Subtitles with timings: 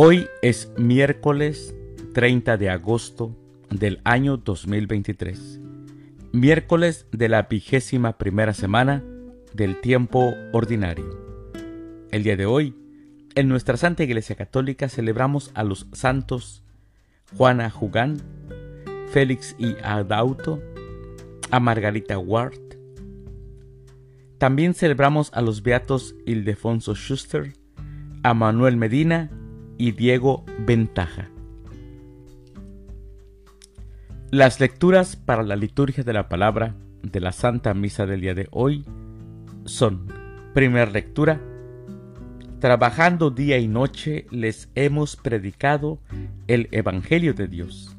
[0.00, 1.74] Hoy es miércoles
[2.14, 3.36] 30 de agosto
[3.68, 5.60] del año 2023,
[6.30, 9.02] miércoles de la vigésima primera semana
[9.54, 11.18] del tiempo ordinario.
[12.12, 12.76] El día de hoy,
[13.34, 16.62] en nuestra Santa Iglesia Católica celebramos a los santos
[17.36, 18.22] Juana Jugán,
[19.10, 20.62] Félix y Adauto,
[21.50, 22.54] a Margarita Ward.
[24.38, 27.54] También celebramos a los beatos Ildefonso Schuster,
[28.22, 29.32] a Manuel Medina
[29.78, 31.30] y Diego Ventaja.
[34.30, 38.48] Las lecturas para la liturgia de la palabra de la Santa Misa del día de
[38.50, 38.84] hoy
[39.64, 40.12] son,
[40.52, 41.40] primera lectura,
[42.60, 46.00] Trabajando día y noche les hemos predicado
[46.48, 47.96] el Evangelio de Dios.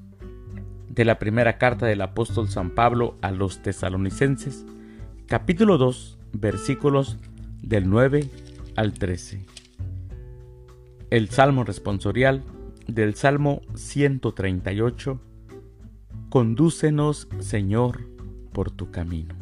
[0.89, 4.65] De la primera carta del apóstol San Pablo a los tesalonicenses,
[5.27, 7.17] capítulo 2, versículos
[7.61, 8.29] del 9
[8.75, 9.58] al 13
[11.09, 12.43] el Salmo responsorial
[12.87, 15.19] del Salmo 138.
[16.29, 18.01] Condúcenos, Señor,
[18.53, 19.35] por tu camino.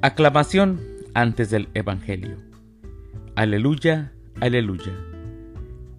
[0.00, 0.80] Aclamación
[1.14, 2.36] antes del Evangelio.
[3.34, 4.92] Aleluya, aleluya.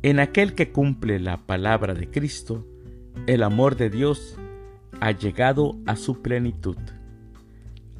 [0.04, 2.66] En aquel que cumple la palabra de Cristo,
[3.28, 4.38] el amor de Dios
[5.02, 6.78] ha llegado a su plenitud.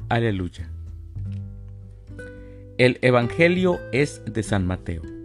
[0.08, 0.70] Aleluya.
[2.78, 5.15] El Evangelio es de San Mateo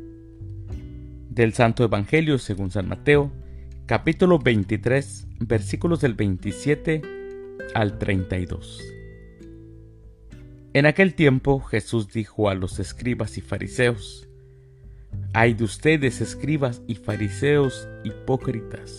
[1.31, 3.31] del Santo Evangelio según San Mateo,
[3.85, 7.01] capítulo 23, versículos del 27
[7.73, 8.81] al 32.
[10.73, 14.27] En aquel tiempo Jesús dijo a los escribas y fariseos,
[15.31, 18.97] Ay de ustedes, escribas y fariseos hipócritas,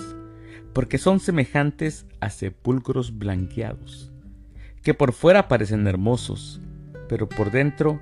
[0.72, 4.10] porque son semejantes a sepulcros blanqueados,
[4.82, 6.62] que por fuera parecen hermosos,
[7.10, 8.00] pero por dentro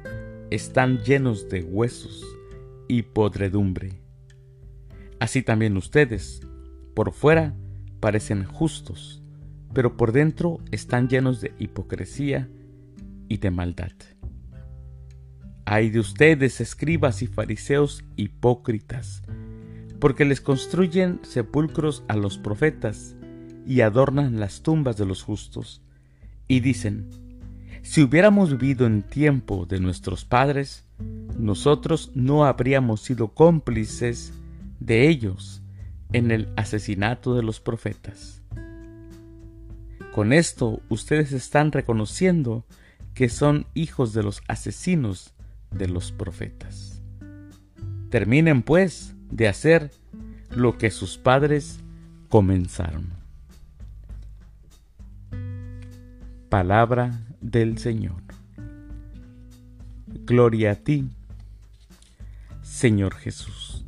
[0.50, 2.24] están llenos de huesos
[2.86, 4.09] y podredumbre.
[5.20, 6.40] Así también ustedes,
[6.94, 7.54] por fuera,
[8.00, 9.22] parecen justos,
[9.74, 12.48] pero por dentro están llenos de hipocresía
[13.28, 13.92] y de maldad.
[15.66, 19.22] Hay de ustedes, escribas y fariseos hipócritas,
[20.00, 23.14] porque les construyen sepulcros a los profetas
[23.66, 25.82] y adornan las tumbas de los justos,
[26.48, 27.10] y dicen,
[27.82, 30.86] si hubiéramos vivido en tiempo de nuestros padres,
[31.38, 34.32] nosotros no habríamos sido cómplices
[34.90, 35.62] de ellos
[36.12, 38.42] en el asesinato de los profetas.
[40.12, 42.64] Con esto ustedes están reconociendo
[43.14, 45.32] que son hijos de los asesinos
[45.70, 47.00] de los profetas.
[48.08, 49.92] Terminen pues de hacer
[50.50, 51.78] lo que sus padres
[52.28, 53.10] comenzaron.
[56.48, 58.22] Palabra del Señor.
[60.26, 61.08] Gloria a ti,
[62.62, 63.84] Señor Jesús.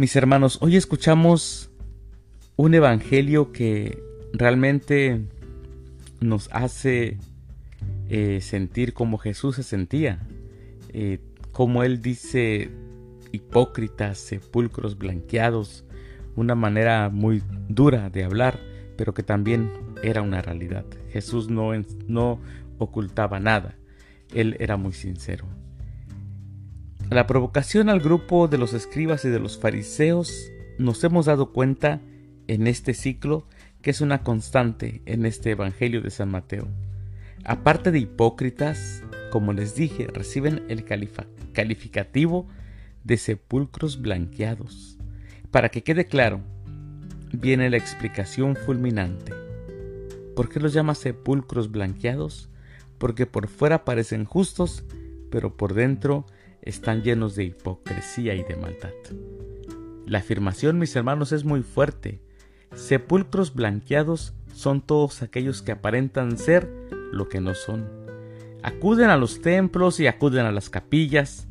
[0.00, 1.70] Mis hermanos, hoy escuchamos
[2.56, 4.02] un evangelio que
[4.32, 5.20] realmente
[6.22, 7.18] nos hace
[8.08, 10.26] eh, sentir como Jesús se sentía,
[10.94, 11.18] eh,
[11.52, 12.70] como él dice
[13.32, 15.84] hipócritas, sepulcros blanqueados,
[16.34, 18.58] una manera muy dura de hablar,
[18.96, 19.70] pero que también
[20.02, 20.86] era una realidad.
[21.10, 21.72] Jesús no,
[22.08, 22.40] no
[22.78, 23.76] ocultaba nada,
[24.32, 25.44] él era muy sincero.
[27.10, 32.00] La provocación al grupo de los escribas y de los fariseos nos hemos dado cuenta
[32.46, 33.48] en este ciclo
[33.82, 36.68] que es una constante en este Evangelio de San Mateo.
[37.44, 40.84] Aparte de hipócritas, como les dije, reciben el
[41.52, 42.46] calificativo
[43.02, 44.96] de sepulcros blanqueados.
[45.50, 46.40] Para que quede claro,
[47.32, 49.32] viene la explicación fulminante.
[50.36, 52.50] ¿Por qué los llama sepulcros blanqueados?
[52.98, 54.84] Porque por fuera parecen justos,
[55.28, 56.24] pero por dentro
[56.62, 58.92] están llenos de hipocresía y de maldad.
[60.06, 62.20] La afirmación, mis hermanos, es muy fuerte.
[62.74, 66.68] Sepulcros blanqueados son todos aquellos que aparentan ser
[67.12, 67.88] lo que no son.
[68.62, 71.48] Acuden a los templos y acuden a las capillas,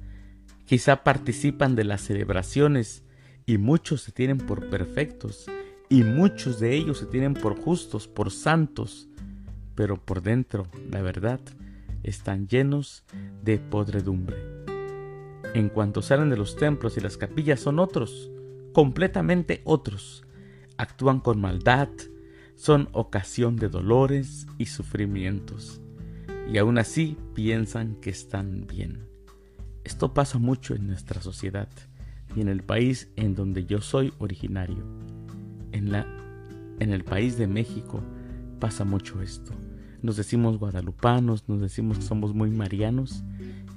[0.65, 3.03] quizá participan de las celebraciones
[3.45, 5.45] y muchos se tienen por perfectos
[5.89, 9.09] y muchos de ellos se tienen por justos, por santos,
[9.73, 11.39] pero por dentro, la verdad,
[12.03, 13.03] están llenos
[13.41, 14.58] de podredumbre
[15.53, 18.31] en cuanto salen de los templos y las capillas son otros,
[18.73, 20.23] completamente otros.
[20.77, 21.89] Actúan con maldad,
[22.55, 25.81] son ocasión de dolores y sufrimientos,
[26.51, 29.07] y aún así piensan que están bien.
[29.83, 31.69] Esto pasa mucho en nuestra sociedad
[32.35, 34.83] y en el país en donde yo soy originario.
[35.71, 36.05] En, la,
[36.79, 38.01] en el país de México
[38.59, 39.51] pasa mucho esto.
[40.01, 43.23] Nos decimos guadalupanos, nos decimos que somos muy marianos,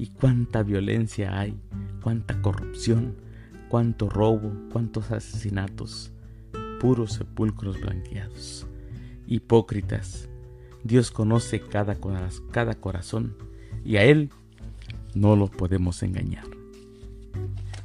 [0.03, 1.55] y cuánta violencia hay
[2.03, 3.15] cuánta corrupción,
[3.69, 6.11] cuánto robo, cuántos asesinatos,
[6.81, 8.67] puros sepulcros blanqueados.
[9.29, 10.29] Hipócritas,
[10.83, 11.97] Dios conoce cada,
[12.51, 13.37] cada corazón
[13.85, 14.31] y a Él
[15.15, 16.47] no lo podemos engañar.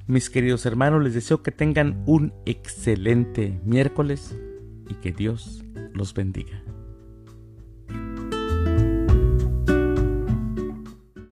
[0.08, 4.36] Mis queridos hermanos, les deseo que tengan un excelente miércoles
[4.90, 6.64] y que Dios los bendiga.